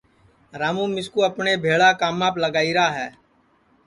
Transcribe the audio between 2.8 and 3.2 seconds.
ہے